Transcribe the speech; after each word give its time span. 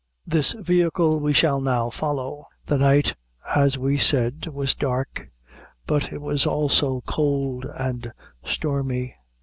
This 0.25 0.53
vehicle 0.53 1.19
we 1.19 1.31
shall 1.31 1.61
now 1.61 1.91
follow. 1.91 2.47
The 2.65 2.79
night, 2.79 3.13
as 3.55 3.77
we 3.77 3.99
said, 3.99 4.47
was 4.47 4.73
dark, 4.73 5.29
but 5.85 6.11
it 6.11 6.21
was 6.21 6.47
also 6.47 7.01
cold 7.05 7.65
and 7.75 8.11
stormy. 8.43 9.15